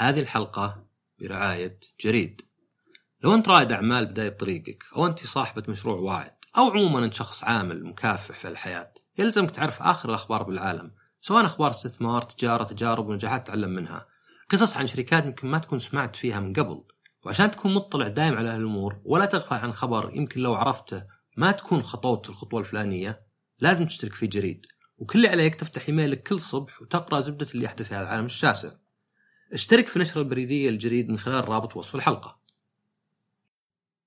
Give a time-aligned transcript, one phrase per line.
[0.00, 0.84] هذه الحلقة
[1.20, 2.42] برعاية جريد.
[3.20, 7.44] لو أنت رائد أعمال بداية طريقك أو أنت صاحبة مشروع واعد أو عموما أنت شخص
[7.44, 10.90] عامل مكافح في الحياة يلزمك تعرف آخر الأخبار بالعالم
[11.20, 14.06] سواء أخبار استثمار تجارة تجارب ونجاحات تتعلم منها.
[14.50, 16.84] قصص عن شركات يمكن ما تكون سمعت فيها من قبل.
[17.24, 21.04] وعشان تكون مطلع دائم على هالأمور ولا تغفل عن خبر يمكن لو عرفته
[21.36, 23.20] ما تكون خطوت الخطوة الفلانية
[23.60, 24.66] لازم تشترك في جريد.
[24.98, 28.68] وكل اللي عليك تفتح إيميلك كل صبح وتقرأ زبدة اللي يحدث في هذا العالم الشاسع.
[29.52, 32.38] اشترك في نشرة البريدية الجريد من خلال رابط وصف الحلقة.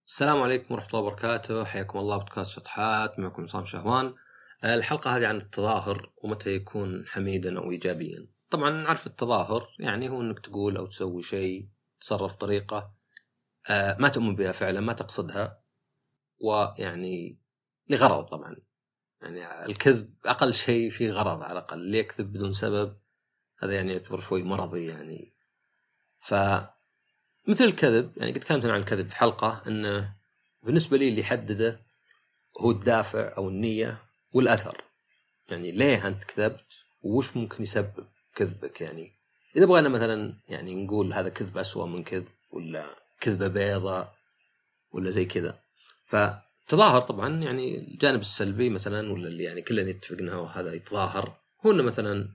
[0.06, 4.14] السلام عليكم ورحمة الله وبركاته، حياكم الله بودكاست شطحات معكم عصام شهوان.
[4.64, 8.28] الحلقة هذه عن التظاهر ومتى يكون حميدا أو إيجابيا.
[8.50, 11.68] طبعا نعرف التظاهر يعني هو أنك تقول أو تسوي شيء
[12.02, 12.94] تصرف بطريقة
[13.70, 15.62] آه، ما تؤمن بها فعلا ما تقصدها
[16.40, 17.38] ويعني
[17.90, 18.56] لغرض طبعا
[19.22, 22.98] يعني الكذب أقل شيء في غرض على الأقل اللي يكذب بدون سبب
[23.64, 25.31] هذا يعني يعتبر شوي مرضي يعني
[26.22, 26.34] ف
[27.48, 30.14] مثل الكذب يعني قد تكلمت عن الكذب في حلقة انه
[30.64, 31.80] بالنسبة لي اللي يحدده
[32.60, 33.98] هو الدافع أو النية
[34.34, 34.84] والأثر.
[35.50, 36.66] يعني ليه أنت كذبت؟
[37.02, 39.12] وش ممكن يسبب كذبك؟ يعني
[39.56, 44.16] إذا بغينا مثلا يعني نقول هذا كذب اسوء من كذب ولا كذبة بيضاء
[44.92, 45.60] ولا زي كذا.
[46.06, 46.16] ف
[46.68, 51.38] تظاهر طبعا يعني الجانب السلبي مثلا ولا اللي يعني كلنا يتفق انه هذا يتظاهر.
[51.66, 52.30] هو إنه مثلا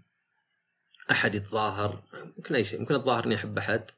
[1.10, 2.02] أحد يتظاهر
[2.36, 3.90] ممكن أي شيء ممكن اتظاهر إني أحب أحد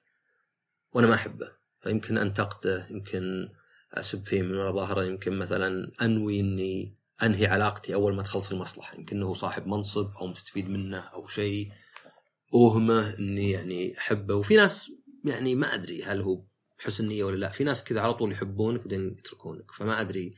[0.93, 1.53] وأنا ما أحبه.
[1.81, 3.49] فيمكن أنتقده يمكن
[3.95, 8.97] أسب فيه من وراء ظهره يمكن مثلا أنوي إني أنهي علاقتي أول ما تخلص المصلحة.
[8.97, 11.73] يمكن انه صاحب منصب أو مستفيد منه أو شيء
[12.55, 14.35] أوهمه إني يعني أحبه.
[14.35, 14.93] وفي ناس
[15.25, 16.45] يعني ما أدري هل هو
[16.79, 17.49] حسن نية ولا لا.
[17.49, 19.73] في ناس كذا على طول يحبونك بعدين يتركونك.
[19.73, 20.35] فما أدري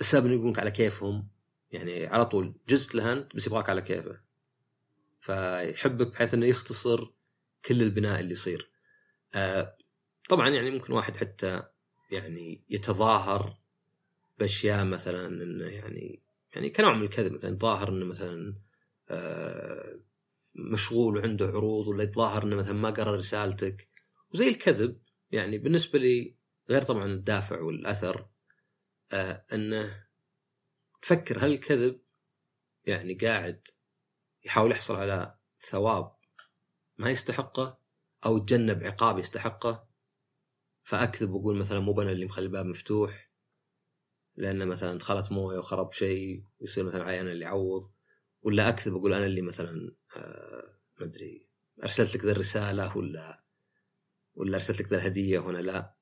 [0.00, 1.28] السبب إنه يقولونك على كيفهم.
[1.70, 4.27] يعني على طول جزت له انت بس يبغاك على كيفه.
[5.20, 7.10] فيحبك بحيث إنه يختصر
[7.64, 8.70] كل البناء اللي يصير.
[9.34, 9.76] آه
[10.28, 11.62] طبعا يعني ممكن واحد حتى
[12.10, 13.58] يعني يتظاهر
[14.38, 16.22] بأشياء مثلا إنه يعني
[16.54, 18.54] يعني كنوع من الكذب مثلا يتظاهر إنه مثلا
[19.10, 20.00] آه
[20.54, 23.88] مشغول وعنده عروض ولا يتظاهر إنه مثلا ما قرأ رسالتك.
[24.34, 26.36] وزي الكذب يعني بالنسبة لي
[26.70, 28.28] غير طبعا الدافع والأثر
[29.12, 30.06] آه إنه
[31.02, 32.00] تفكر هل الكذب
[32.86, 33.68] يعني قاعد
[34.48, 35.38] يحاول يحصل على
[35.68, 36.12] ثواب
[36.98, 37.78] ما يستحقه
[38.26, 39.88] أو يتجنب عقاب يستحقه
[40.82, 43.32] فأكذب وأقول مثلا مو أنا اللي مخلي الباب مفتوح
[44.36, 47.92] لأن مثلا دخلت موية وخرب شيء ويصير مثلا علي أنا اللي اعوض
[48.42, 51.48] ولا أكذب أقول أنا اللي مثلا آه ما أدري
[51.82, 53.44] أرسلت لك ذا الرسالة ولا
[54.34, 55.94] ولا أرسلت لك ذا الهدية هنا لا.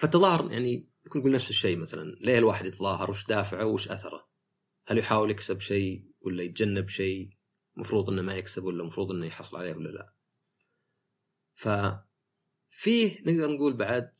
[0.00, 4.28] فالتظاهر يعني يكون يقول نفس الشيء مثلا ليه الواحد يتظاهر؟ وش دافعه؟ وش أثره؟
[4.86, 7.35] هل يحاول يكسب شيء ولا يتجنب شيء؟
[7.76, 10.12] مفروض إنه ما يكسب ولا مفروض إنه يحصل عليه ولا لا.
[11.54, 11.68] ف
[12.68, 14.16] فيه نقدر نقول بعد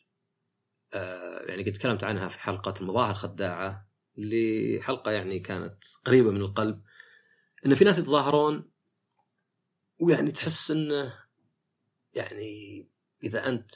[0.95, 6.41] آه يعني قد تكلمت عنها في حلقة المظاهر خداعة اللي حلقة يعني كانت قريبة من
[6.41, 6.83] القلب
[7.67, 8.71] إن في ناس يتظاهرون
[9.99, 11.15] ويعني تحس إنه
[12.15, 12.89] يعني
[13.25, 13.71] إذا أنت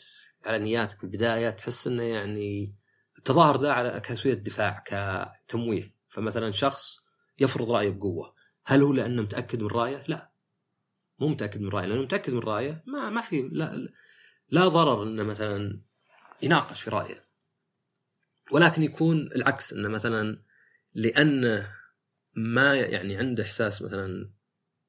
[0.44, 2.74] على نياتك في البداية تحس إنه يعني
[3.18, 5.94] التظاهر ذا على كسوية دفاع كتمويه.
[6.08, 7.04] فمثلا شخص
[7.38, 8.34] يفرض رأيه بقوة.
[8.65, 10.31] هل هو لأنه متأكد من رأيه؟ لا.
[11.19, 13.88] مو متأكد من رأيه لأنه متأكد من رأيه ما ما في لا
[14.48, 15.81] لا ضرر إنه مثلا
[16.43, 17.25] يناقش في رأيه.
[18.53, 20.43] ولكن يكون العكس إنه مثلا
[20.94, 21.76] لأنه
[22.34, 24.31] ما يعني عنده إحساس مثلا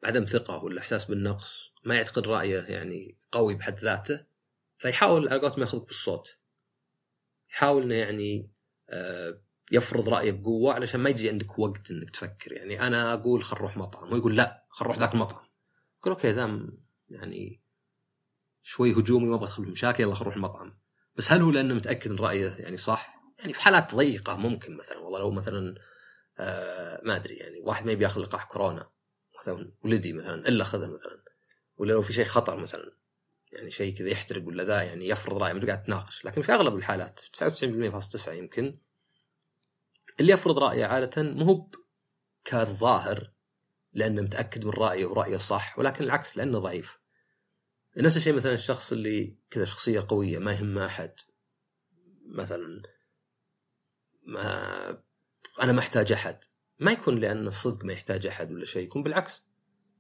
[0.03, 4.26] عدم ثقة ولا إحساس بالنقص ما يعتقد رأيه يعني قوي بحد ذاته
[4.78, 6.38] فيحاول على قولتهم يأخذك بالصوت.
[7.53, 8.52] يحاول إنه يعني
[8.90, 12.52] آه، يفرض رايه بقوة علشان ما يجي عندك وقت إنك تفكر.
[12.52, 15.46] يعني أنا أقول خل نروح مطعم ويقول لا خل نروح ذاك المطعم.
[16.02, 16.59] أقول okay ذا
[17.09, 17.62] يعني
[18.64, 20.78] شوي هجومي ما أبغى أدخل مشاكل يلا خل نروح المطعم.
[21.16, 24.98] بس هل هو لأنه متأكد إن رأيه يعني صح؟ يعني في حالات ضيقة ممكن مثلا
[24.98, 25.76] والله لو مثلا
[26.40, 28.90] آه ما أدري يعني واحد ما يبي يأخذ لقاح كورونا
[29.40, 31.24] مثلا ولدي مثلا إلا خذه مثلا.
[31.78, 32.94] ولا لو في شيء خطر مثلا
[33.52, 36.26] يعني شيء كذا يحترق ولا ذا يعني يفرض رأي ما قاعد تناقش.
[36.26, 38.78] لكن في أغلب الحالات 99.9 يمكن
[40.22, 41.70] اللي يفرض رأيه عادة مو هو
[42.46, 43.32] كظاهر
[43.94, 47.00] لأنه متأكد من رأيه ورأيه صح ولكن العكس لأنه ضعيف.
[47.97, 51.14] نفس الشيء مثلا الشخص اللي كذا شخصية قوية ما يهمه أحد.
[52.26, 52.82] مثلا
[54.23, 55.03] ما
[55.62, 56.44] أنا ما أحتاج أحد.
[56.79, 59.46] ما يكون لأن الصدق ما يحتاج أحد ولا شيء يكون بالعكس.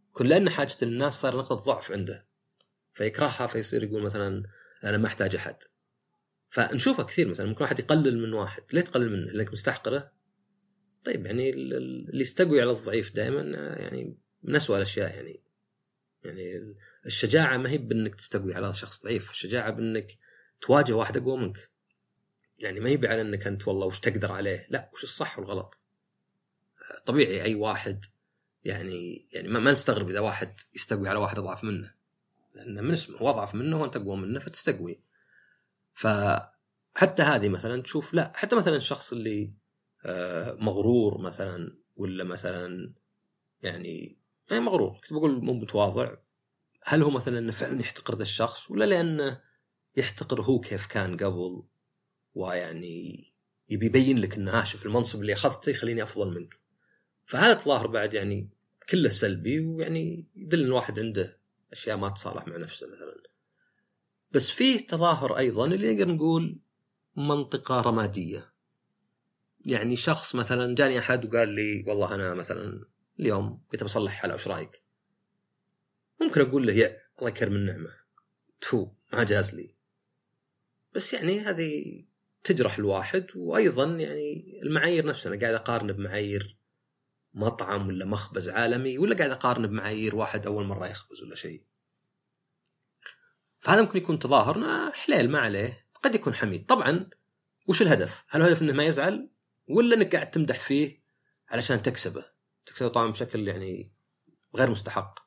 [0.09, 2.27] يكون لأن حاجة الناس صار نقطة ضعف عنده.
[2.93, 4.43] فيكرهها فيصير يقول مثلا
[4.83, 5.57] أنا ما أحتاج أحد.
[6.51, 10.11] فنشوفها كثير مثلا ممكن واحد يقلل من واحد ليه تقلل منه لأنك مستحقره.
[11.05, 13.41] طيب يعني اللي يستقوي على الضعيف دائما
[13.79, 15.43] يعني من اسوء الأشياء يعني
[16.23, 16.75] يعني
[17.05, 20.17] الشجاعة ما هي بأنك تستقوي على شخص ضعيف الشجاعة بأنك
[20.61, 21.71] تواجه واحد اقوى منك.
[22.59, 25.79] يعني ما هي على أنك أنت والله وش تقدر عليه لا وش الصح والغلط.
[27.05, 28.05] طبيعي أي واحد
[28.63, 31.93] يعني يعني ما نستغرب إذا واحد يستقوي على واحد أضعف منه.
[32.55, 35.01] لأنه من اسمه هو أضعف منه وأنت اقوى منه فتستقوي.
[35.93, 39.53] فحتى هذه مثلا تشوف لا حتى مثلا الشخص اللي
[40.05, 42.93] آه، مغرور مثلا ولا مثلا
[43.61, 44.17] يعني
[44.51, 46.05] يعني مغرور كنت بقول مو متواضع.
[46.83, 49.41] هل هو مثلا فعلا يحتقر ذا الشخص ولا لأنه
[49.97, 51.63] يحتقر هو كيف كان قبل
[52.33, 53.33] ويعني
[53.69, 56.59] يبي يبين لك إنه ها شوف المنصب اللي أخذته يخليني أفضل منك.
[57.25, 58.49] فهذا التظاهر بعد يعني
[58.89, 61.39] كله سلبي ويعني يدل إن الواحد عنده
[61.71, 63.20] أشياء ما تصالح مع نفسه مثلا.
[64.31, 66.59] بس فيه تظاهر أيضا اللي نقدر نقول
[67.15, 68.53] منطقة رمادية
[69.65, 72.85] يعني شخص مثلا جاني أحد وقال لي والله أنا مثلا
[73.19, 74.83] اليوم كنت بصلح حاله وش رأيك؟
[76.21, 77.91] ممكن أقول له يا الله يكرم النعمه
[78.61, 79.75] تفو ما جاز لي
[80.93, 82.03] بس يعني هذه
[82.43, 86.57] تجرح الواحد وأيضا يعني المعايير نفسها أنا قاعد أقارن بمعايير
[87.33, 91.63] مطعم ولا مخبز عالمي ولا قاعد أقارن بمعايير واحد أول مرة يخبز ولا شيء.
[93.61, 97.09] فهذا ممكن يكون تظاهر حليل ما عليه قد يكون حميد طبعا
[97.67, 99.29] وش الهدف؟ هل الهدف إنه ما يزعل
[99.67, 101.01] ولا إنك قاعد تمدح فيه
[101.49, 102.25] علشان تكسبه؟
[102.65, 103.91] تكسبه طبعا بشكل يعني
[104.55, 105.19] غير مستحق.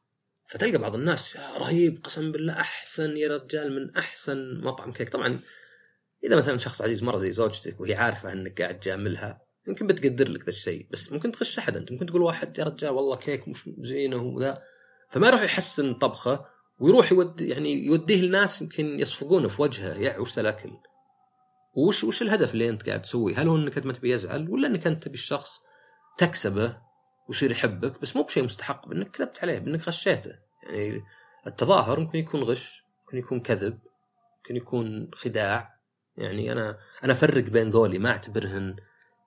[0.48, 5.40] فتلقى بعض الناس يا رهيب قسم بالله أحسن يا رجال من أحسن مطعم كيك طبعا
[6.24, 10.42] إذا مثلا شخص عزيز مرة زي زوجتك وهي عارفة إنك قاعد تجاملها يمكن بتقدر لك
[10.42, 13.70] ذا الشيء بس ممكن تغش أحد أنت ممكن تقول واحد يا رجال والله كيك مش
[13.78, 14.62] زينة وذا
[15.10, 16.46] فما يروح يحسن طبخه
[16.78, 20.70] ويروح يودي يعني يوديه الناس يمكن يصفقونه في وجهه يا وش الاكل
[21.76, 24.68] وش وش الهدف اللي انت قاعد تسويه؟ هل هو إنك أنت ما تبي يزعل ولا
[24.68, 25.60] إنك أنت تبي الشخص
[26.18, 26.78] تكسبه
[27.28, 30.32] ويصير يحبك بس مو بشيء مستحق بإنك كذبت عليه بإنك غشيته.
[30.62, 31.02] يعني
[31.46, 33.78] التظاهر ممكن يكون غش ممكن يكون كذب
[34.36, 35.74] ممكن يكون خداع.
[36.16, 38.76] يعني أنا أنا أفرق بين ذولي ما أعتبرهن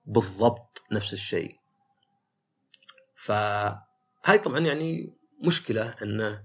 [0.05, 1.55] بالضبط نفس الشيء.
[3.15, 6.43] فهاي طبعا يعني مشكلة إنه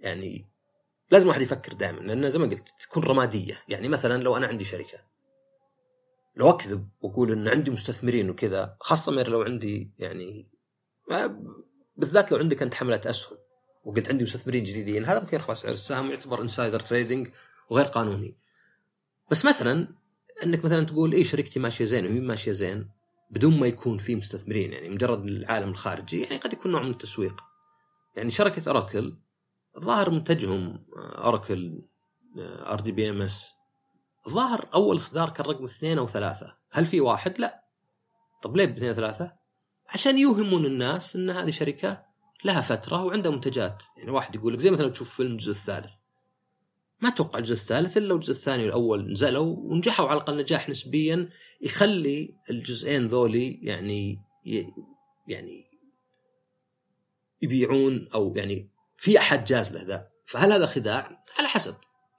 [0.00, 0.46] يعني
[1.10, 3.62] لازم الواحد يفكر دائما لأن زي ما قلت تكون رمادية.
[3.68, 4.98] يعني مثلا لو أنا عندي شركة
[6.36, 10.48] لو أكذب وأقول إن عندي مستثمرين وكذا خاصة لو عندي يعني
[11.96, 13.38] بالذات لو عندك أنت حملة أسهم
[13.84, 17.28] وقلت عندي مستثمرين جديدين هذا ممكن يرفع سعر السهم ويعتبر insider trading
[17.70, 18.36] وغير قانوني.
[19.30, 19.88] بس مثلا
[20.44, 22.88] إنك مثلا تقول اي شركتي ماشية زين وهي ماشية زين
[23.30, 27.40] بدون ما يكون في مستثمرين يعني مجرد العالم الخارجي يعني قد يكون نوع من التسويق.
[28.16, 29.16] يعني شركة أوراكل
[29.76, 31.82] الظاهر منتجهم اوراكل
[32.38, 33.46] ار دي بي ام اس
[34.26, 36.56] الظاهر أول إصدار كان رقم اثنين أو ثلاثة.
[36.70, 37.64] هل في واحد؟ لا.
[38.42, 39.32] طب ليه باثنين ثلاثة؟
[39.88, 42.04] عشان يوهمون الناس إن هذه شركة
[42.44, 43.82] لها فترة وعندها منتجات.
[43.96, 45.92] يعني واحد يقول لك زي مثلا تشوف فيلم الجزء الثالث.
[47.00, 51.28] ما أتوقع الجزء الثالث إلا والجزء الثاني والاول نزلوا ونجحوا على الأقل نجاح نسبيا
[51.60, 54.22] يخلي الجزئين ذولي يعني
[55.28, 55.64] يعني
[57.42, 58.70] يبيعون أو يعني
[59.00, 61.74] في أحد جاز له ذا فهل هذا خداع؟ على حسب.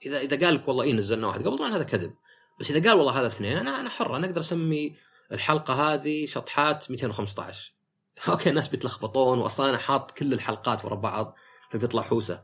[0.05, 2.13] إذا إذا قال لك والله اي نزلنا واحد قبل طبعا هذا كذب.
[2.59, 4.95] بس إذا قال والله هذا اثنين أنا أنا حر أنا أقدر أسمي
[5.31, 7.73] الحلقة هذه شطحات 215
[8.29, 11.35] okay الناس بيتلخبطون واصلا أنا حاط كل الحلقات ورا بعض
[11.69, 12.43] فبيطلع حوسة.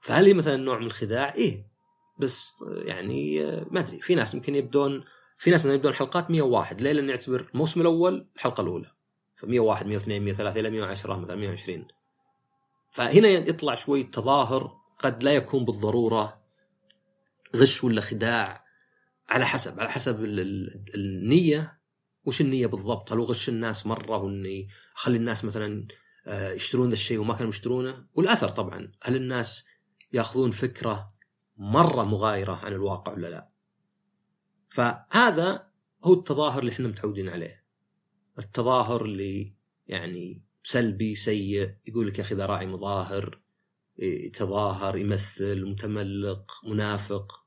[0.00, 1.66] فهل هي مثلا نوع من الخداع؟ إيه.
[2.18, 4.00] بس يعني ما أدري.
[4.00, 5.04] في ناس يمكن يبدون
[5.38, 8.90] في ناس مثلا يبدون حلقات 101 ليه؟ لأن يعتبر الموسم الأول الحلقة الأولى.
[9.36, 11.97] ف 101 102 103 إلى 110 مثلا 120
[12.90, 16.42] فهنا يطلع شوي تظاهر قد لا يكون بالضرورة
[17.56, 18.64] غش ولا خداع
[19.28, 20.24] على حسب على حسب
[20.94, 21.78] النية
[22.24, 25.86] وش النية بالضبط؟ هل غش الناس مرة وإني أخلي الناس مثلا
[26.26, 29.66] آه، يشترون ذا الشيء وما كانوا يشترونه؟ والأثر طبعا هل الناس
[30.12, 31.12] يأخذون فكرة
[31.56, 33.50] مرة مغايرة عن الواقع ولا لا؟
[34.68, 35.68] فهذا
[36.04, 37.64] هو التظاهر اللي إحنا متعودين عليه.
[38.38, 39.54] التظاهر اللي
[39.86, 43.38] يعني سلبي سيء يقول لك يا أخي ذا راعي مظاهر
[43.98, 47.44] يتظاهر يمثل متملق منافق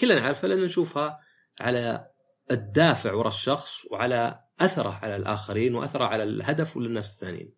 [0.00, 1.20] كلنا نعرفها لأن نشوفها
[1.60, 2.10] على
[2.50, 7.52] الدافع وراء الشخص وعلى أثره على الآخرين وأثره على الهدف وللناس الثانيين.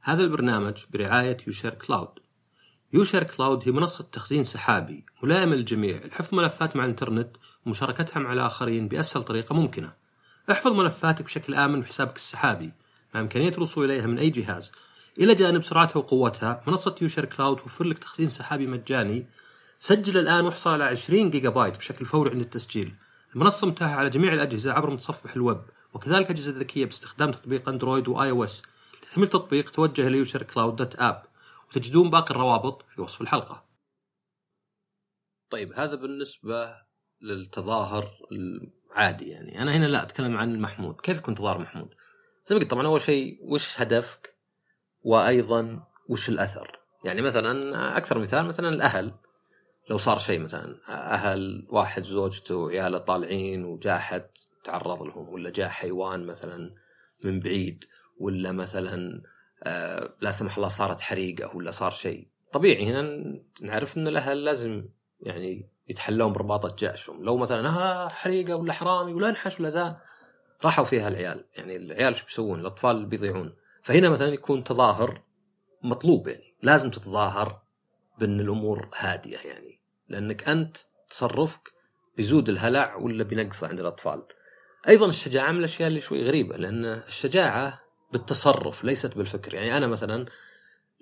[0.00, 2.18] هذا البرنامج برعاية يوشر كلاود.
[2.92, 8.88] يوشر كلاود هي منصة تخزين سحابي ملائمة للجميع لحفظ ملفات مع الإنترنت ومشاركتها مع الآخرين
[8.88, 9.92] بأسهل طريقة ممكنة.
[10.50, 12.72] احفظ ملفاتك بشكل آمن بحسابك السحابي
[13.14, 14.72] مع أمكانية الوصول إليها من أي جهاز.
[15.18, 19.26] إلى جانب سرعتها وقوتها منصة يوشر كلاود توفر لك تخزين سحابي مجاني
[19.78, 22.94] سجل الآن واحصل على 20 جيجا بايت بشكل فوري عند التسجيل
[23.34, 25.62] المنصة متاحة على جميع الأجهزة عبر متصفح الويب
[25.94, 28.62] وكذلك أجهزة ذكية باستخدام تطبيق أندرويد و iOS
[29.02, 31.22] لتحميل تطبيق توجه إلى يوشر كلاود dot app
[31.68, 33.64] وتجدون باقي الروابط في وصف الحلقة.
[35.50, 36.76] طيب هذا بالنسبة
[37.20, 41.94] للتظاهر العادي يعني أنا هنا لا أتكلم عن المحمود، كيف يكون تظاهر محمود؟
[42.46, 44.36] زي طبعا أول شيء وش هدفك؟
[45.02, 49.14] وأيضا وش الأثر؟ يعني مثلا أكثر مثال مثلا الأهل
[49.90, 54.26] لو صار شيء مثلا أهل واحد زوجته وعياله طالعين وجاء احد
[54.64, 56.74] تعرض لهم ولا جاء حيوان مثلا
[57.24, 57.84] من بعيد
[58.20, 59.22] ولا مثلا
[59.62, 63.22] آه لا سمح الله صارت حريقة ولا صار شيء طبيعي هنا
[63.62, 64.88] نعرف إن الأهل لازم
[65.20, 70.00] يعني يتحلون برباطة جأشهم لو مثلا ها حريقة ولا حرامي ولا انحش ولا ذا
[70.64, 71.44] راحوا فيها العيال.
[71.56, 73.56] يعني العيال شو بيسوون؟ الأطفال بيضيعون.
[73.82, 75.22] فهنا مثلا يكون تظاهر
[75.82, 76.54] مطلوب يعني.
[76.62, 77.62] لازم تتظاهر
[78.18, 79.80] بأن الأمور هادية يعني.
[80.08, 80.76] لأنك أنت
[81.10, 81.72] تصرفك
[82.16, 84.22] بيزود الهلع ولا بينقصه عند الأطفال.
[84.88, 86.56] أيضا الشجاعة من الأشياء اللي شوي غريبة.
[86.56, 87.80] لأن الشجاعة
[88.12, 90.26] بالتصرف ليست بالفكر، يعني أنا مثلا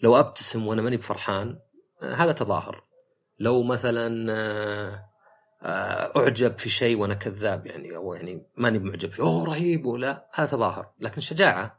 [0.02, 1.58] لو أبتسم وأنا ماني بفرحان
[2.02, 2.84] هذا تظاهر.
[3.38, 5.04] لو مثلا
[5.64, 10.47] أعجب في شيء وأنا كذاب يعني أو يعني ماني معجب فيه، أوه رهيب ولا؟ هذا
[10.47, 11.78] تظاهر، لكن الشجاعه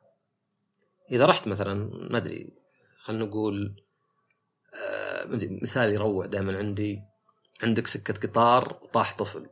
[1.12, 1.74] إذا رحت مثلا
[2.12, 2.54] ما أدري
[3.00, 3.84] خلينا نقول
[5.62, 7.01] مثال يروع دائما عندي.
[7.63, 9.50] عندك سكة قطار وطاح طفل.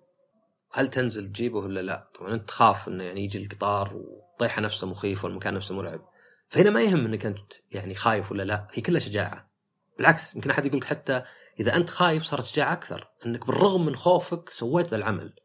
[0.72, 5.25] هل تنزل تجيبه ولا لا؟ طبعا أنت تخاف إنه يعني يجي القطار وطيحه نفسه مخيف
[5.25, 6.08] والمكان نفسه مرعب.
[6.50, 9.50] فهنا ما يهم إنك أنت يعني خايف ولا لا، هي كلها شجاعة.
[9.98, 11.24] بالعكس يمكن أحد يقول حتى
[11.60, 15.36] إذا أنت خايف صارت شجاعة أكثر، أنك بالرغم من خوفك سويت العمل.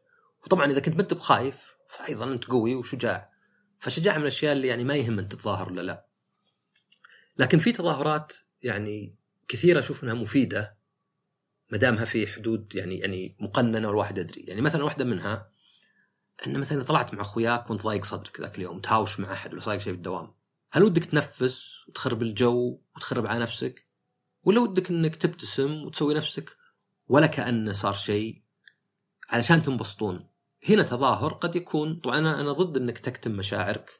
[0.43, 3.31] وطبعا إذا كنت ما أنت بخايف فايضا أنت قوي وشجاع.
[3.79, 6.07] فشجاعة من الأشياء اللي يعني ما يهم أنت تتظاهر ولا لا.
[7.37, 9.15] لكن في تظاهرات يعني
[9.47, 10.77] كثيرة أشوف إنها مفيدة
[11.71, 15.51] ما دامها في حدود يعني يعني مقننة والواحد يدري، يعني مثلا واحدة منها
[16.47, 19.61] إن مثلا إذا طلعت مع أخوياك وأنت ضايق صدرك ذاك اليوم تهاوش مع أحد ولا
[19.61, 20.33] صاير شيء بالدوام،
[20.71, 23.88] هل ودك تنفس وتخرب الجو وتخرب على نفسك؟
[24.43, 26.55] ولا ودك إنك تبتسم وتسوي نفسك
[27.07, 28.41] ولا كانه صار شيء
[29.29, 30.29] علشان تنبسطون؟
[30.69, 33.99] هنا تظاهر قد يكون طبعا أنا أنا ضد إنك تكتم مشاعرك.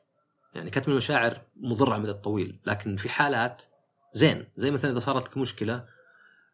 [0.53, 3.63] يعني كتم المشاعر مضر على المدى الطويل لكن في حالات
[4.13, 4.47] زين.
[4.55, 5.85] زي مثلا إذا صارت لك مشكلة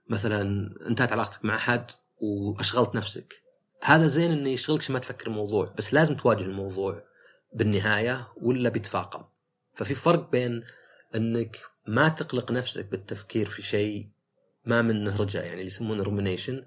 [0.09, 3.43] مثلا انتهت علاقتك مع أحد وأشغلت نفسك.
[3.83, 7.03] هذا زين إنه يشغلك ما تفكر الموضوع بس لازم تواجه الموضوع
[7.53, 9.23] بالنهاية ولا بيتفاقم.
[9.75, 10.63] ففي فرق بين
[11.15, 14.09] إنك ما تقلق نفسك بالتفكير في شيء
[14.65, 16.65] ما منه رجع يعني اللي يسمونه rumination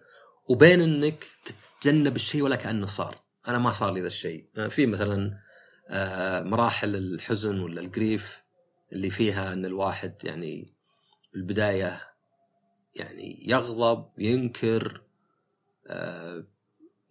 [0.49, 3.19] وبين إنك تتجنب الشيء ولا كانه صار.
[3.49, 4.69] أنا ما صار لي ذا الشيء.
[4.69, 5.41] في مثلا
[6.45, 8.43] مراحل الحزن ولا ال grief
[8.93, 10.75] اللي فيها إن الواحد يعني
[11.33, 12.01] بالبدايه
[12.95, 15.03] يعني يغضب ينكر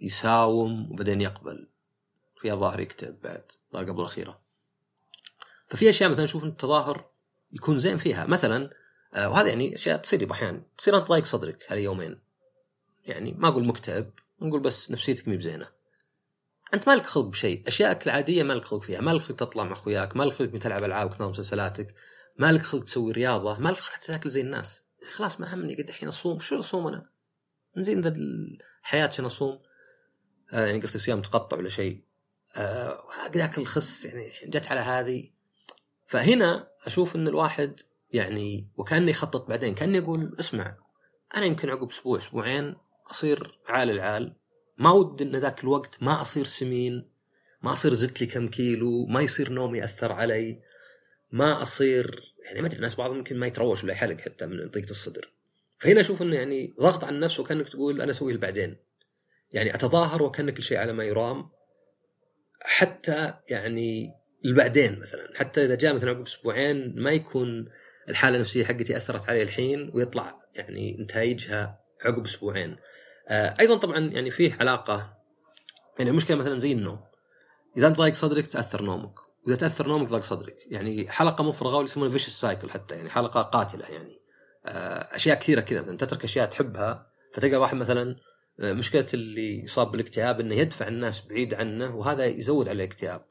[0.02, 1.70] يساوم وبعدين يقبل.
[2.42, 4.42] فيها ظاهر يكتئب بعد قبل الأخيرة.
[5.70, 7.17] ففي أشياء مثلا أشوف ان التظاهر
[7.58, 8.26] يكون زين فيها.
[8.26, 8.70] مثلا
[9.14, 12.20] وهذا يعني أشياء تصير أحيانا تصير أنت ضايق صدرك هاليومين.
[13.06, 14.12] يعني ما أقول مكتئب
[14.42, 15.68] نقول بس نفسيتك مي بزينة.
[16.74, 17.68] أنت مالك خلق بشيء.
[17.68, 19.02] اشيائك العادية مالك خلق فيها.
[19.02, 21.96] مالك خلق تطلع مع أخوياك مالك خلق تلعب ألعاب وتنام مسلسلاتك.
[22.38, 23.60] مالك خلق تسوي رياضة.
[23.60, 24.84] مالك خلق تاكل زي الناس.
[25.12, 26.40] خلاص ما همني قد الحين أصوم.
[26.40, 27.10] شو أصوم أنا؟
[27.78, 29.60] زين ذا الحياة شنو أصوم؟
[30.54, 32.04] آه يعني قصدي صيام تقطع ولا شيء.
[32.56, 33.04] آه
[33.36, 35.30] آكل خس يعني جت على هذه.
[36.08, 37.80] فهنا أشوف إن الواحد
[38.12, 40.78] يعني وكاني يخطط بعدين كاني يقول اسمع
[41.36, 42.76] أنا يمكن عقب أسبوع أسبوعين
[43.12, 44.34] أصير عال العال.
[44.78, 47.10] ما ودي إن ذاك الوقت ما أصير سمين
[47.62, 50.62] ما أصير زدت لي كم كيلو ما يصير نومي يأثر علي
[51.32, 54.92] ما أصير يعني ما أدري الناس بعضهم يمكن ما يتروش ولا يحلق حتى من ضيقة
[54.92, 55.34] الصدر.
[55.80, 58.76] فهنا أشوف إنه يعني ضغط على النفس وكأنك تقول أنا اسويه بعدين.
[59.52, 61.50] يعني أتظاهر وكأن كل شيء على ما يرام.
[62.62, 64.14] حتى يعني
[64.46, 65.30] البعدين مثلا.
[65.36, 67.70] حتى إذا جاء مثلا عقب أسبوعين ما يكون
[68.10, 72.76] الحالة النفسية حقتي أثرت علي الحين ويطلع يعني نتائجها عقب أسبوعين.
[73.28, 75.18] آه أيضا طبعا يعني فيه علاقة.
[76.00, 77.00] يعني المشكلة مثلا زي النوم.
[77.78, 79.20] إذا أنت ضايق صدرك تأثر نومك.
[79.46, 80.58] وإذا تأثر نومك ضاق صدرك.
[80.68, 82.96] يعني حلقة مفرغة واللي يسمونها فيش سايكل حتى.
[82.96, 84.22] يعني حلقة قاتلة يعني.
[84.66, 85.82] آه أشياء كثيرة كذا.
[85.82, 87.12] مثلا تترك أشياء تحبها.
[87.34, 88.16] فتلقى واحد مثلا
[88.60, 93.26] مشكلة اللي يصاب بالاكتئاب إنه يدفع الناس بعيد عنه وهذا يزود على الاكتئاب.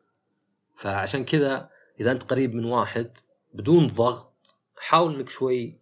[0.77, 3.19] فعشان كذا إذا أنت قريب من واحد
[3.55, 5.79] بدون ضغط حاول إنك شوي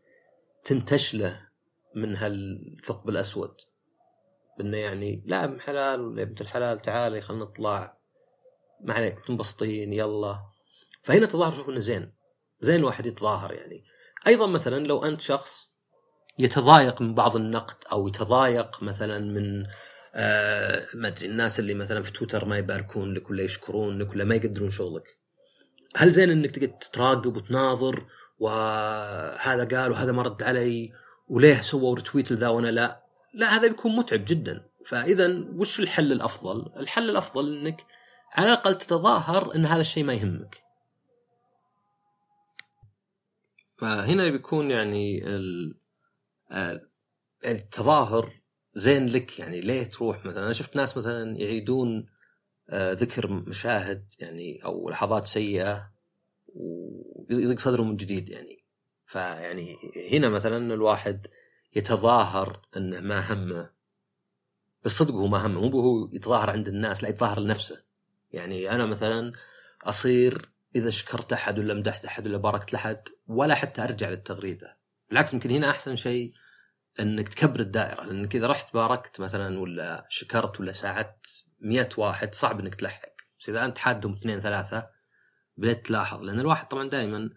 [0.65, 1.49] تنتش له
[1.95, 3.61] من هالثقب الأسود.
[4.61, 7.97] إنه يعني لا ابن حلال ولا بنت الحلال تعالي خلينا نطلع.
[8.81, 10.39] ما عليك تنبسطين يلا.
[11.03, 12.13] فهنا تظاهر شوف إنه زين.
[12.61, 13.85] زين الواحد يتظاهر يعني.
[14.27, 15.71] أيضا مثلا لو أنت شخص
[16.39, 19.63] يتضايق من بعض النقد أو يتضايق مثلا من
[20.15, 24.25] آه ما أدري الناس اللي مثلا في تويتر ما يباركون لك ولا يشكرون لك ولا
[24.25, 25.19] ما يقدرون شغلك
[25.97, 28.07] هل زين إنك تقعد تراقب وتناظر
[28.39, 30.93] وهذا قال وهذا ما رد علي
[31.29, 33.05] وليه سووا رتويت لذا وأنا لا
[33.35, 37.85] لا هذا بيكون متعب جدا فاذا وش الحل الأفضل؟ الحل الأفضل إنك
[38.35, 40.65] على الأقل تتظاهر إن هذا الشيء ما يهمك.
[43.79, 45.25] فهنا بيكون يعني
[47.45, 48.44] التظاهر
[48.75, 52.07] زين لك يعني ليه تروح مثلا؟ أنا شفت ناس مثلا يعيدون
[52.71, 55.93] آه، ذكر مشاهد يعني أو لحظات سيئة
[56.55, 58.65] ويضيق صدره من جديد يعني.
[59.07, 59.77] فيعني
[60.13, 61.27] هنا مثلا الواحد
[61.77, 63.71] يتظاهر إنه ما همه
[64.83, 67.85] بالصدق هو ما همه مو هو يتظاهر عند الناس لا يتظاهر لنفسه.
[68.33, 69.33] يعني أنا مثلا
[69.83, 74.77] أصير إذا شكرت احد ولا مدحت احد ولا باركت لأحد ولا حتى أرجع للتغريدة.
[75.09, 76.33] بالعكس يمكن هنا أحسن شيء
[77.01, 82.61] انك تكبر الدائرة لأنك إذا رحت باركت مثلا ولا شكرت ولا ساعدت مئة واحد صعب
[82.61, 83.15] إنك تلحق.
[83.39, 84.91] بس إذا أنت حادهم اثنين ثلاثة
[85.57, 87.31] بدأت تلاحظ لأن الواحد طبعا دائما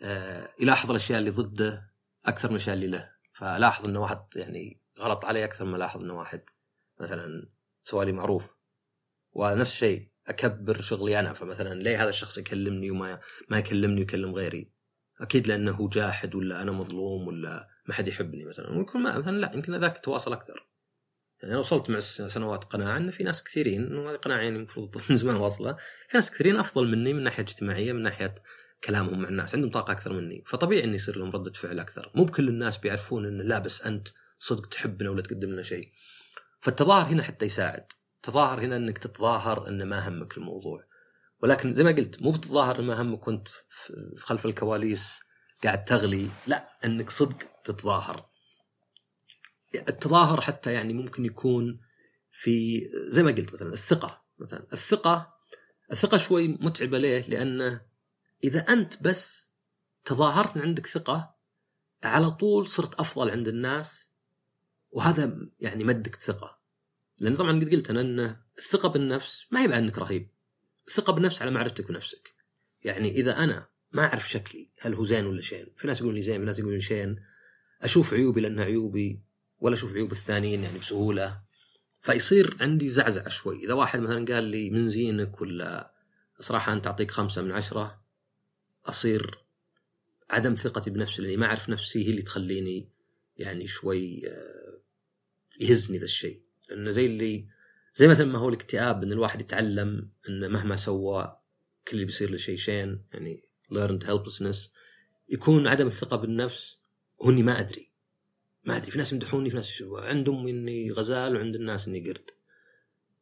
[0.00, 1.94] آه يلاحظ الأشياء اللي ضده
[2.26, 3.10] أكثر من الأشياء اللي له.
[3.32, 6.42] فلاحظ إنه واحد يعني غلط علي أكثر ما لاحظ إنه واحد
[7.00, 7.50] مثلا
[7.84, 8.56] سوالي معروف.
[9.32, 11.32] ونفس الشيء أكبر شغلي أنا.
[11.32, 14.70] فمثلا ليه هذا الشخص يكلمني وما ما يكلمني ويكلم غيري؟
[15.20, 18.70] أكيد لأنه جاحد ولا أنا مظلوم ولا ما حد يحبني مثلا.
[18.94, 20.68] ما مثلا لا يمكن ذاك تواصل أكثر.
[21.42, 25.36] يعني وصلت مع سنوات قناعة إن في ناس كثيرين وهذه قناعة يعني المفروض من زمان
[25.36, 25.72] واصلة.
[26.08, 28.34] في ناس كثيرين أفضل مني من ناحية اجتماعية من ناحية
[28.84, 29.54] كلامهم مع الناس.
[29.54, 30.44] عندهم طاقة أكثر مني.
[30.46, 32.10] فطبيعي انه يصير لهم ردة فعل أكثر.
[32.14, 35.92] مو بكل الناس بيعرفون ان لا بس أنت صدق تحبنا ولا تقدم لنا شيء.
[36.60, 37.86] فالتظاهر هنا حتى يساعد.
[38.16, 40.84] التظاهر هنا إنك تتظاهر إن ما همك الموضوع.
[41.42, 45.20] ولكن زي ما قلت مو بتتظاهر إن ما همك في خلف الكواليس.
[45.64, 48.26] قاعد تغلي لا إنك صدق تتظاهر.
[49.74, 51.80] التظاهر حتى يعني ممكن يكون
[52.30, 54.24] في زي ما قلت مثلا الثقة.
[54.38, 55.34] مثلا الثقة
[55.92, 57.80] الثقة شوي متعبة ليه؟ لأنه
[58.44, 59.50] إذا أنت بس
[60.04, 61.34] تظاهرت إن عندك ثقة
[62.04, 64.08] على طول صرت أفضل عند الناس
[64.90, 66.60] وهذا يعني مدك بثقة.
[67.18, 70.30] لأن طبعا قد قلت أنا إن الثقة بالنفس ما هي بأنك رهيب.
[70.88, 72.34] الثقة بالنفس على معرفتك بنفسك.
[72.82, 76.22] يعني إذا أنا ما أعرف شكلي هل هو زين ولا شين؟ في ناس يقولون لي
[76.22, 77.16] زين في ناس يقولون شين.
[77.82, 79.20] أشوف عيوبي لأنها عيوبي
[79.60, 81.40] ولا أشوف عيوب الثانيين يعني بسهولة.
[82.02, 83.64] فيصير عندي زعزعة شوي.
[83.64, 85.94] إذا واحد مثلا قال لي من زينك ولا
[86.40, 88.02] صراحة أنت أعطيك خمسة من عشرة
[88.86, 89.38] أصير
[90.30, 92.88] عدم ثقتي بنفسي لأني ما أعرف نفسي هي اللي تخليني
[93.36, 94.78] يعني شوي آه،
[95.60, 96.42] يهزني ذا الشيء.
[96.68, 97.46] لأنه زي اللي
[97.94, 101.36] زي مثلا ما هو الاكتئاب إن الواحد يتعلم إنه مهما سوى
[101.88, 104.70] كل اللي بيصير له شيء شين يعني learned helplessness.
[105.28, 106.78] يكون عدم الثقة بالنفس
[107.22, 107.90] هو اني ما أدري.
[108.64, 108.90] ما أدري.
[108.90, 112.30] في ناس يمدحوني في ناس عندهم إني غزال وعند الناس إني قرد.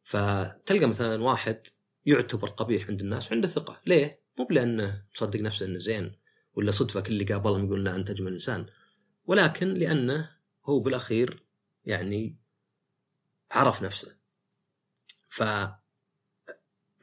[0.03, 1.67] فتلقى مثلا واحد
[2.05, 3.81] يعتبر قبيح عند الناس وعنده ثقة.
[3.85, 6.15] ليه؟ مو لأنه مصدق نفسه إنه زين
[6.55, 8.65] ولا صدفة كل اللي قابلهم يقول لا أنت أجمل إنسان.
[9.25, 10.29] ولكن لأنه
[10.65, 11.43] هو بالأخير
[11.85, 12.37] يعني
[13.51, 14.15] عرف نفسه.
[15.29, 15.43] ف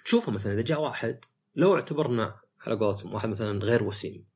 [0.05, 1.25] تشوفه مثلا إذا جاء واحد
[1.57, 4.27] لو اعتبرنا على قولتهم واحد مثلا غير وسيم.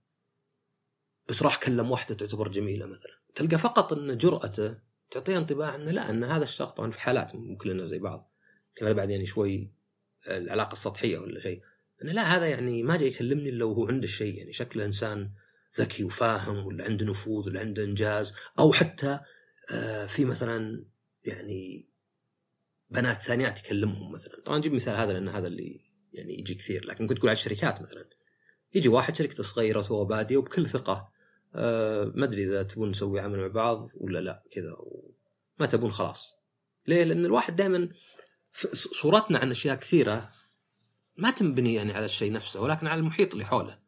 [1.29, 3.13] بس راح كلم واحدة تعتبر جميلة مثلا.
[3.35, 4.79] تلقى فقط إن جرأته
[5.11, 8.35] تعطيه انطباع انه لا إن هذا الشخص طبعا في حالات كلنا زي بعض.
[8.83, 9.73] بعد يعني شوي
[10.29, 11.63] العلاقة السطحية ولا شيء.
[12.03, 15.31] انه لا هذا يعني ما جاي يكلمني إلا وهو عنده الشيء يعني شكله إنسان
[15.81, 18.35] ذكي وفاهم ولا عنده نفوذ ولا عنده إنجاز.
[18.59, 19.21] أو حتى
[19.73, 20.85] آه، في مثلا
[21.25, 21.91] يعني
[22.91, 24.41] بنات ثانيات يكلمهم مثلا.
[24.45, 25.84] طبعا نجيب مثال هذا لأن هذا اللي
[26.15, 26.87] يعني يجي كثير.
[26.87, 28.09] لكن كنت تقول على الشركات مثلا.
[28.75, 31.13] يجي واحد شركته صغيرة وتو باديه وبكل ثقة.
[31.55, 34.77] أه ما أدري إذا تبون نسوي عمل مع بعض ولا لا كذا
[35.61, 36.33] ما تبون خلاص.
[36.87, 37.89] ليه؟ لأن الواحد دائما
[38.73, 40.31] صورتنا عن أشياء كثيرة
[41.17, 43.81] ما تنبني يعني على الشيء نفسه ولكن على المحيط اللي حوله.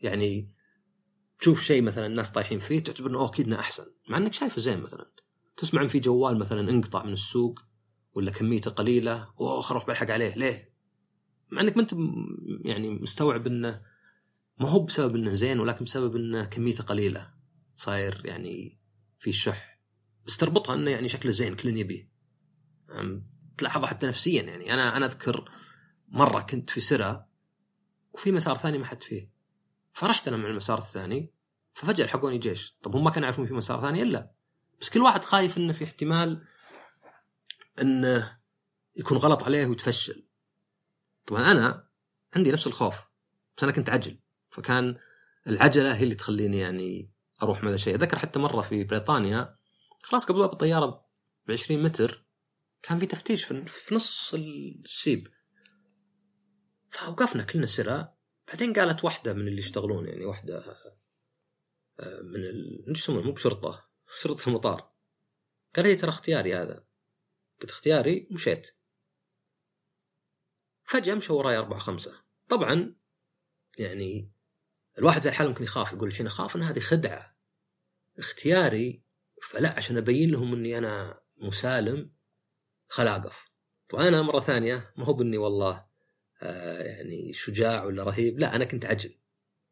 [0.00, 0.54] يعني
[1.38, 3.86] تشوف شيء مثلا الناس طايحين فيه تعتبر إنه اوه أكيد أحسن.
[4.08, 5.12] مع إنك شايفه زين مثلا.
[5.56, 7.60] تسمع إن في جوال مثلا انقطع من السوق
[8.12, 10.34] ولا كميته قليلة أوه أروح بلحق عليه.
[10.34, 10.69] ليه؟
[11.52, 11.94] مع إنك ما أنت
[12.64, 13.82] يعني مستوعب إنه
[14.58, 17.30] ما هو بسبب إنه زين ولكن بسبب إنه كميته قليلة.
[17.74, 18.80] صاير يعني
[19.18, 19.80] في شح.
[20.26, 22.10] بس تربطها إنه يعني شكله زين كل يبيه.
[23.58, 24.74] تلاحظها حتى نفسيا يعني.
[24.74, 25.50] أنا أنا أذكر
[26.08, 27.26] مرة كنت في سرا
[28.12, 29.30] وفي مسار ثاني ما حد فيه.
[29.92, 31.32] فرحت أنا مع المسار الثاني
[31.74, 32.76] ففجأة لحقوني جيش.
[32.82, 34.30] طب هم ما كانوا يعرفون في مسار ثاني إلا.
[34.80, 36.44] بس كل واحد خايف إنه في احتمال
[37.80, 38.38] إنه
[38.96, 40.29] يكون غلط عليه ويتفشل.
[41.26, 41.88] طبعا أنا
[42.36, 42.96] عندي نفس الخوف
[43.56, 44.18] بس أنا كنت عجل
[44.50, 44.98] فكان
[45.46, 47.94] العجلة هي اللي تخليني يعني أروح مع الشيء.
[47.94, 49.56] أذكر حتى مرة في بريطانيا
[50.02, 51.06] خلاص قبل باب الطيارة
[51.46, 52.26] ب 20 متر
[52.82, 55.28] كان في تفتيش في نص السيب.
[56.90, 58.14] فوقفنا كلنا سرا
[58.48, 60.64] بعدين قالت واحدة من اللي يشتغلون يعني واحدة
[62.00, 62.94] آه، من ال...
[63.08, 63.88] مو بشرطة
[64.22, 64.90] شرطة المطار.
[65.76, 66.84] قال لي ترى اختياري هذا.
[67.60, 68.70] قلت اختياري مشيت.
[70.90, 72.12] فجأة مشى وراي أربعة خمسة.
[72.48, 72.94] طبعا
[73.78, 74.32] يعني
[74.98, 77.36] الواحد في الحال ممكن يخاف يقول الحين أخاف إن هذه خدعة.
[78.18, 79.02] اختياري
[79.42, 82.12] فلا عشان أبين لهم إني أنا مسالم
[82.88, 83.44] خل أقف.
[83.88, 85.86] طبعا أنا مرة ثانية ما هو بإني والله
[86.42, 89.18] آه يعني شجاع ولا رهيب لا أنا كنت عجل.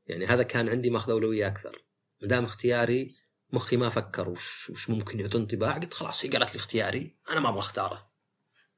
[0.07, 1.85] يعني هذا كان عندي ماخذ أولوية أكثر.
[2.23, 3.15] ما دام اختياري
[3.53, 7.41] مخي ما فكر وش, وش ممكن يعطي انطباع قلت خلاص هي قالت لي اختياري أنا
[7.41, 8.08] ما أبغى أختاره.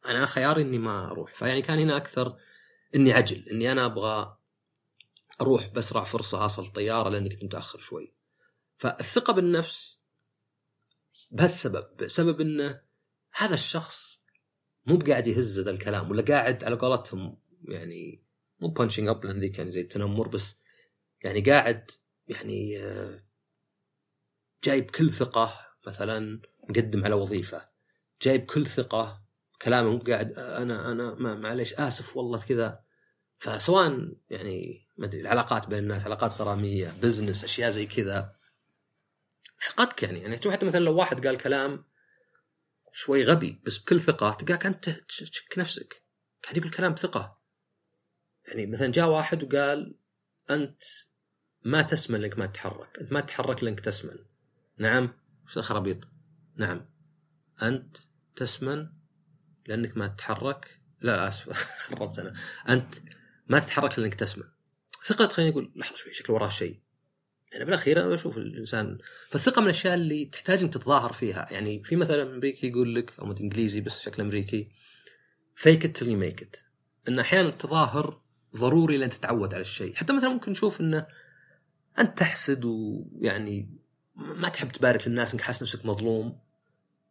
[0.07, 1.35] أنا خياري إني ما أروح.
[1.35, 2.37] فيعني كان هنا أكثر
[2.95, 4.37] إني عجل إني أنا أبغى
[5.41, 8.15] أروح باسرع فرصة أصل الطياره لأني كنت متأخر شوي.
[8.79, 9.99] فالثقة بالنفس
[11.31, 12.81] بهالسبب بسبب إنه
[13.33, 14.23] هذا الشخص
[14.87, 17.37] مو بقاعد يهز ذا الكلام ولا قاعد على قولتهم
[17.69, 18.23] يعني
[18.61, 20.57] مو punching up لأن ذيك يعني زي التنمر بس
[21.25, 21.91] يعني قاعد
[22.29, 23.25] يعني آه،
[24.65, 25.53] جايب كل ثقة
[25.87, 27.69] مثلا مقدم على وظيفة
[28.23, 29.23] جايب كل ثقة
[29.63, 32.81] كلامه مو قاعد أنا أنا ما معليش آسف والله كذا.
[33.39, 38.35] فسواء يعني ما أدري العلاقات بين الناس علاقات غرامية business أشياء زي كذا.
[39.67, 41.85] ثقتك يعني يعني حتى مثلا لو واحد قال كلام
[42.93, 46.03] شوي غبي بس بكل ثقة تلقاك انت تشك نفسك.
[46.45, 47.41] قاعد يقول كلام بثقه
[48.49, 49.99] يعني مثلا جاء واحد وقال
[50.51, 50.83] أنت
[51.63, 52.99] ما تسمن لأنك ما تتحرك.
[53.01, 54.19] أنت ما تتحرك لأنك تسمن.
[54.79, 55.13] نعم
[55.45, 56.09] وش خرابيط
[56.57, 56.91] نعم.
[57.63, 57.97] أنت
[58.37, 59.00] تسمن
[59.67, 60.79] لأنك ما تتحرك.
[61.01, 61.53] لا آسف
[61.89, 62.35] خربت أنا.
[62.69, 62.95] أنت
[63.49, 64.45] ما تتحرك لأنك تسمع.
[65.05, 66.81] ثقة خليني أقول لحظة شوي شكله وراه شيء.
[67.53, 71.49] يعني بالأخير أنا بشوف الإنسان فالثقة من الأشياء اللي تحتاج أنك تتظاهر فيها.
[71.51, 74.71] يعني في مثلا أمريكي يقول لك أو إنجليزي بس شكل أمريكي
[75.55, 76.57] فيك ات تل ميك ات
[77.09, 78.21] إن أحيانا التظاهر
[78.57, 79.95] ضروري لين تتعود على الشيء.
[79.95, 81.07] حتى مثلا ممكن نشوف انه
[81.99, 83.79] أنت تحسد ويعني
[84.15, 86.41] ما تحب تبارك للناس إنك حاسس نفسك مظلوم.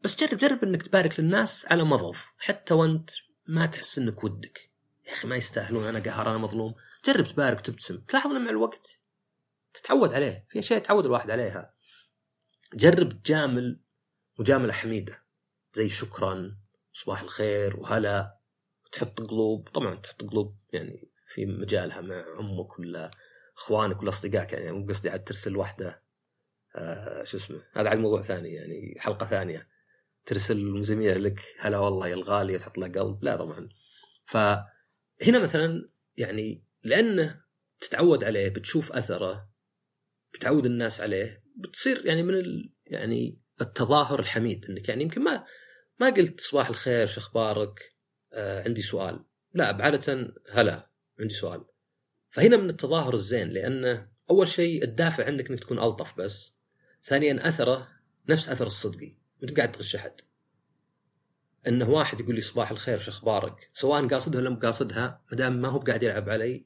[0.01, 2.15] بس جرب جرب إنك تبارك للناس على مضض.
[2.37, 3.09] حتى وأنت
[3.47, 4.69] ما تحس إنك ودك.
[5.07, 6.75] يا أخي ما يستاهلون أنا قهر أنا مظلوم.
[7.05, 8.99] جرب تبارك تبتسم تلاحظ مع الوقت
[9.73, 10.45] تتعود عليه.
[10.49, 11.73] في أشياء يتعود الواحد عليها.
[12.73, 13.79] جرب تجامل
[14.39, 15.23] مجامله حميدة.
[15.73, 16.57] زي شكرا
[16.93, 18.39] صباح الخير وهلا.
[18.91, 19.69] تحط قلوب.
[19.69, 23.11] طبعا تحط قلوب يعني في مجالها مع أمك ولا
[23.57, 26.03] أخوانك ولا أصدقائك يعني مو قصدي عاد ترسل واحدة.
[26.75, 29.67] آه شو اسمه؟ هذا عاد موضوع ثاني يعني حلقة ثانية.
[30.25, 33.23] ترسل زميله لك هلا والله يا الغاليه تحط له قلب.
[33.23, 33.69] لا طبعا.
[34.25, 37.41] فهنا مثلا يعني لأنه
[37.79, 39.49] تتعود عليه بتشوف أثره
[40.33, 45.45] بتعود الناس عليه بتصير يعني من ال يعني التظاهر الحميد إنك يعني يمكن ما
[45.99, 47.93] ما قلت صباح الخير شو أخبارك؟
[48.33, 49.25] آه عندي سؤال.
[49.53, 51.65] لا بعادة هلا عندي سؤال.
[52.29, 56.53] فهنا من التظاهر الزين لأنه أول شيء الدافع عندك إنك تكون ألطف بس.
[57.03, 57.87] ثانيا أثره
[58.29, 60.21] نفس أثر الصدقي انت قاعد تغش أحد.
[61.67, 65.61] إنه واحد يقول لي صباح الخير شو أخبارك؟ سواء قاصدها ولا مو قاصدها ما دام
[65.61, 66.65] ما هو قاعد يلعب علي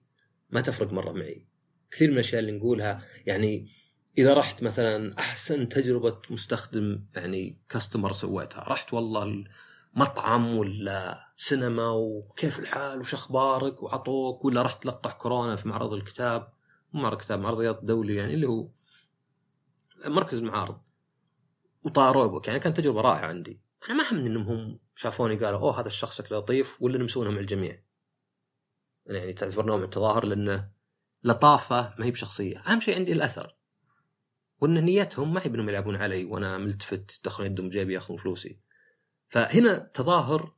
[0.50, 1.48] ما تفرق مرة معي.
[1.92, 3.70] كثير من الأشياء اللي نقولها يعني
[4.18, 9.44] إذا رحت مثلا أحسن تجربة مستخدم يعني كاستمر سويتها رحت والله
[9.96, 16.54] مطعم ولا سينما وكيف الحال وش أخبارك وعطوك ولا رحت تلقح كورونا في معرض الكتاب
[16.94, 18.68] مو معرض الكتاب معرض رياض الدولي يعني اللي هو
[20.06, 20.80] مركز المعارض.
[21.84, 23.62] وطاروا بك يعني كانت تجربة رائعة عندي.
[23.90, 27.40] أنا ما همني إنهم هم شافوني قالوا أوه هذا الشخص شكله لطيف ولا نمسونها مع
[27.40, 27.84] الجميع.
[29.06, 30.72] يعني تعتبر نوع من التظاهر لأنه
[31.24, 32.60] لطافة ما هي بشخصية.
[32.60, 33.58] أهم شيء عندي الأثر.
[34.62, 38.60] وإن نيتهم ما هي بإنهم يلعبون علي وأنا ملتفت يدخلون يدهم جيبي ياخذون فلوسي.
[39.28, 40.56] فهنا التظاهر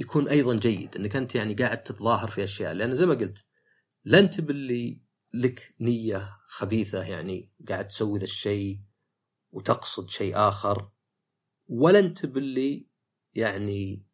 [0.00, 2.72] يكون أيضا جيد إنك أنت يعني قاعد تتظاهر في أشياء.
[2.72, 3.44] لأن زي ما قلت
[4.04, 5.00] لا انت باللي
[5.34, 8.80] لك نية خبيثة يعني قاعد تسوي ذا الشيء
[9.50, 10.90] وتقصد شيء آخر
[11.68, 12.86] ولا انت باللي
[13.34, 14.06] يعني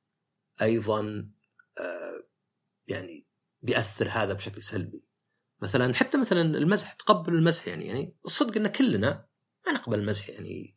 [0.63, 1.31] أيضا
[1.79, 2.25] آه
[2.87, 3.27] يعني
[3.63, 5.05] بيأثر هذا بشكل سلبي.
[5.61, 9.27] مثلا حتى مثلا المزح تقبل المزح يعني يعني الصدق إن كلنا
[9.67, 10.75] ما نقبل المزح يعني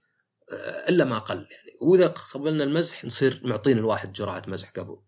[0.52, 1.72] آه إلا ما أقل يعني.
[1.82, 5.02] وإذا قبلنا المزح نصير معطين الواحد جرعة مزح قبل.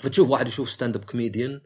[0.00, 1.60] فتشوف واحد يشوف stand-up comedian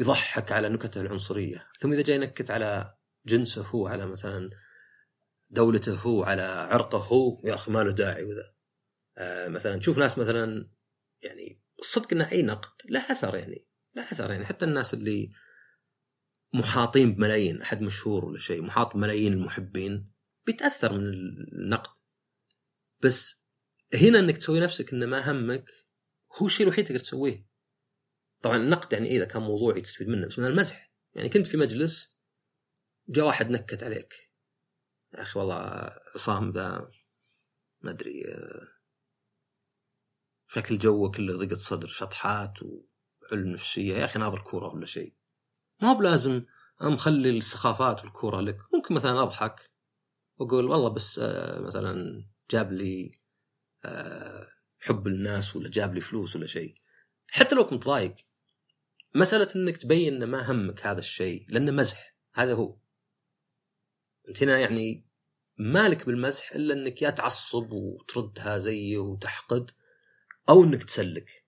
[0.00, 2.94] يضحك على نكته العنصرية ثم إذا جاي ينكت على
[3.26, 4.50] جنسه هو على مثلا
[5.50, 8.54] دولته هو على عرقه هو يا أخي ما له داعي وذا.
[9.18, 10.70] آه مثلا تشوف ناس مثلا
[11.22, 14.46] يعني الصدق إنه أي نقد له أثر يعني له أثر يعني.
[14.46, 15.30] حتى الناس اللي
[16.54, 20.12] محاطين بملايين أحد مشهور ولا شيء محاط بملايين المحبين
[20.46, 21.08] بيتأثر من
[21.52, 21.90] النقد.
[23.00, 23.46] بس
[23.94, 25.64] هنا إنك تسوي نفسك إنه ما همك
[26.36, 27.46] هو الشيء الوحيد تقدر تسويه.
[28.42, 30.92] طبعا النقد يعني إذا كان موضوعي تستفيد منه بس من المزح.
[31.14, 32.16] يعني كنت في مجلس
[33.08, 34.25] جاء واحد نكت عليك.
[35.14, 36.88] يا أخي والله عصام ذا
[37.80, 38.24] ما أدري
[40.48, 43.96] شكل جوه كله ضيقة صدر شطحات وعلم نفسية.
[43.96, 45.14] يا أخي ناظر كورة ولا شيء.
[45.82, 46.42] ما هو بلازم
[46.80, 48.58] مخلي السخافات والكورة لك.
[48.74, 49.70] ممكن مثلا أضحك
[50.38, 53.20] وأقول والله بس آه، مثلا جاب لي
[53.84, 54.48] آه،
[54.80, 56.74] حب الناس ولا جاب لي فلوس ولا شيء.
[57.30, 58.14] حتى لو كنت ضايق.
[59.14, 62.16] مسألة إنك تبين ما همك هذا الشيء لأنه مزح.
[62.34, 62.76] هذا هو.
[64.28, 65.06] انت هنا يعني
[65.58, 69.70] مالك بالمزح إلا إنك يا تعصب وتردها زيه وتحقد
[70.48, 71.46] أو إنك تسلك.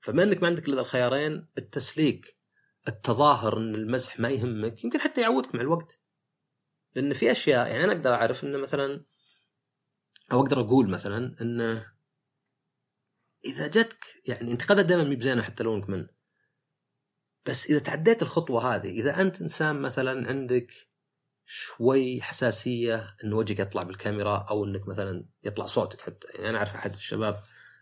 [0.00, 2.38] فما إنك ما عندك إلا الخيارين التسليك
[2.88, 6.00] التظاهر إن المزح ما يهمك يمكن حتى يعودك مع الوقت.
[6.94, 9.04] لأن في أشياء يعني أنا أقدر أعرف انه مثلا
[10.32, 11.92] أو أقدر أقول مثلا انه
[13.44, 16.06] إذا جتك يعني انتقادات دائما مي بزينة حتى لو إنك من.
[17.46, 20.72] بس إذا تعديت الخطوة هذه إذا أنت إنسان مثلا عندك
[21.50, 26.28] شوي حساسية إن وجهك يطلع بالكاميرا أو إنك مثلا يطلع صوتك حتى.
[26.28, 27.40] يعني أنا أعرف أحد الشباب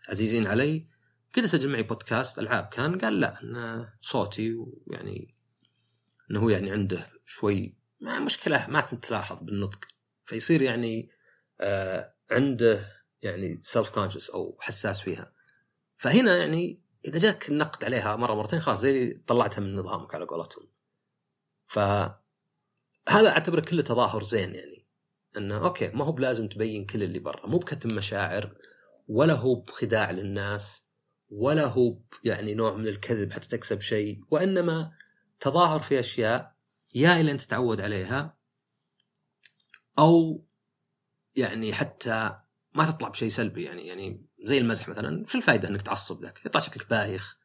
[0.09, 0.87] عزيزين علي
[1.33, 2.65] كذا سجل معي بودكاست ألعاب.
[2.65, 5.35] كان قال لا إن صوتي ويعني
[6.31, 9.85] إنه هو يعني عنده شوي ما مشكلة ما كنت تلاحظ بالنطق.
[10.25, 11.09] فيصير يعني
[11.61, 15.33] آه عنده يعني سيلف كونشس أو حساس فيها.
[15.97, 20.67] فهنا يعني إذا جاك النقد عليها مرة مرتين خلاص زي طلعتها من نظامك على قولتهم.
[21.67, 21.79] ف
[23.07, 24.87] هذا أعتبره كله تظاهر زين يعني.
[25.37, 27.47] إنه أوكي ما هو بلازم تبين كل اللي برا.
[27.47, 28.55] مو بكتم مشاعر
[29.07, 30.83] ولا هو بخداع للناس
[31.29, 34.21] ولا هو يعني نوع من الكذب حتى تكسب شيء.
[34.31, 34.91] وإنما
[35.39, 36.55] تظاهر في أشياء
[36.95, 38.37] يا إلى أن تتعود عليها
[39.99, 40.45] أو
[41.35, 42.39] يعني حتى
[42.75, 43.87] ما تطلع بشيء سلبي يعني.
[43.87, 47.37] يعني زي المزح مثلا شو الفائده إنك تعصب لك؟ يطلع شكلك بايخ.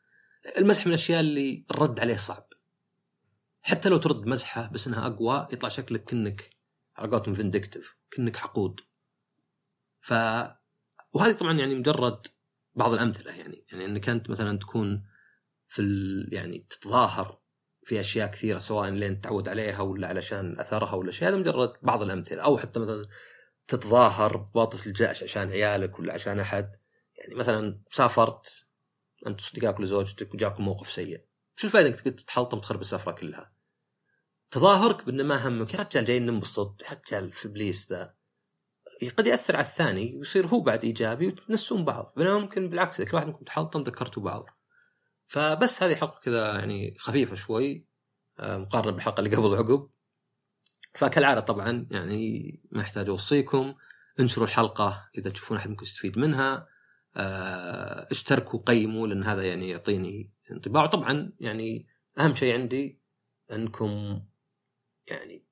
[0.59, 2.52] المزح من الأشياء اللي الرد عليه صعب.
[3.63, 6.51] حتى لو ترد مزحة بس إنها أقوى يطلع شكلك كأنك
[6.97, 8.81] على قولتهم فيندكتيف كأنك حقود.
[10.01, 10.13] ف
[11.13, 12.27] وهذه طبعا يعني مجرد
[12.75, 13.65] بعض الأمثلة يعني.
[13.73, 15.05] يعني إنك أنت مثلا تكون
[15.69, 16.29] في ال...
[16.33, 17.43] يعني تتظاهر
[17.85, 22.03] في أشياء كثيرة سواء لين تعود عليها ولا علشان أثرها ولا شيء هذا مجرد بعض
[22.03, 22.43] الأمثلة.
[22.43, 23.09] أو حتى مثلا
[23.69, 26.77] تتظاهر بوظيفه الجأش عشان عيالك ولا عشان أحد.
[27.19, 28.65] يعني مثلا سافرت
[29.27, 31.25] أنت واصدقائك لزوجتك وجاكم موقف سيء.
[31.57, 33.53] شو الفائده إنك تتحلطم تخرب السفره كلها؟
[34.51, 35.75] تظاهرك بأنه ما همك.
[35.75, 38.15] يا رجال جايين ننبسط يا رجال في إبليس ذا.
[39.19, 42.13] قد يأثر على الثاني ويصير هو بعد إيجابي وتنسون بعض.
[42.17, 44.47] بينما ممكن بالعكس كل واحد منكم تحلطم ذكرتوا بعض.
[45.27, 47.87] فبس هذه حلقة كذا يعني خفيفة شوي
[48.39, 49.91] آه، مقارنة بالحلقة اللي قبل وعقب
[50.95, 53.75] فكالعادة طبعا يعني ما يحتاج أوصيكم.
[54.21, 56.69] انشروا الحلقة إذا تشوفون أحد منكم يستفيد منها.
[57.17, 60.87] آه، اشتركوا قيموا لأن هذا يعني يعطيني انطباع.
[60.87, 61.87] طبعا يعني
[62.19, 63.01] أهم شيء عندي
[63.53, 64.23] أنكم
[65.09, 65.45] يعني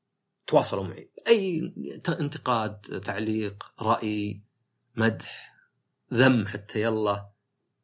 [0.47, 1.13] تواصلوا معي.
[1.29, 1.75] أي
[2.09, 4.43] انتقاد تعليق رأي
[4.97, 5.55] مدح
[6.15, 7.31] ذم حتى يلا.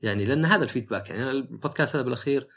[0.00, 2.48] يعني لأن هذا الفيدباك يعني البودكاست هذا بالأخير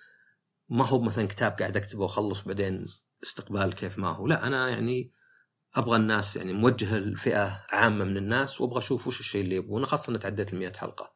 [0.69, 2.85] ما هو مثلا كتاب قاعد أكتبه وأخلص بعدين
[3.23, 4.27] استقبال كيف ما هو.
[4.27, 5.11] لا أنا يعني
[5.75, 10.13] أبغى الناس يعني موجه الفئة عامة من الناس وأبغى أشوف وش الشيء اللي يبغونه خاصة
[10.13, 11.13] ان تعديت ال 100 حلقة.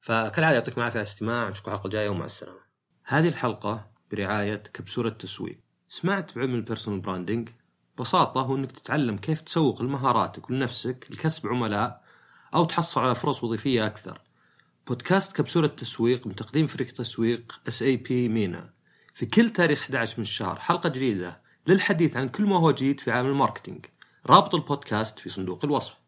[0.00, 1.48] فكالعادة يعطيكم العافية على الاستماع.
[1.48, 2.60] نشوفكم الحلقة الجاية ومع السلامة.
[3.06, 7.48] هذه الحلقة برعاية كبسولة تسويق سمعت بعلم ال personal branding
[7.96, 12.04] ببساطه هو إنك تتعلم كيف تسوق لمهاراتك ولنفسك لكسب عملاء
[12.54, 14.20] أو تحصل على فرص وظيفية أكثر.
[14.86, 18.70] بودكاست كبسولة تسويق من تقديم فريق تسويق SAP MENA.
[19.14, 23.10] في كل تاريخ 11 من الشهر حلقة جديدة للحديث عن كل ما هو جديد في
[23.10, 23.86] عالم ال marketing.
[24.26, 26.03] رابط البودكاست في صندوق الوصف.